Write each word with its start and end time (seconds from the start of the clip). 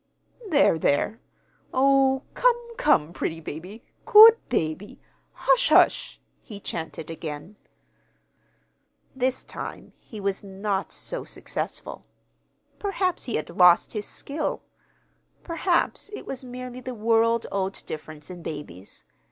"There, 0.49 0.79
there! 0.79 1.19
Oh, 1.71 2.23
come, 2.33 2.59
come, 2.75 3.13
pretty 3.13 3.39
baby, 3.39 3.85
good 4.07 4.35
baby, 4.49 4.99
hush, 5.31 5.69
hush," 5.69 6.19
he 6.41 6.59
chanted 6.59 7.11
again. 7.11 7.55
This 9.15 9.43
time 9.43 9.93
he 9.99 10.19
was 10.19 10.43
not 10.43 10.91
so 10.91 11.23
successful. 11.23 12.07
Perhaps 12.79 13.25
he 13.25 13.35
had 13.35 13.51
lost 13.51 13.93
his 13.93 14.07
skill. 14.07 14.63
Perhaps 15.43 16.09
it 16.13 16.25
was 16.25 16.43
merely 16.43 16.81
the 16.81 16.95
world 16.95 17.45
old 17.51 17.85
difference 17.85 18.31
in 18.31 18.41
babies. 18.41 19.03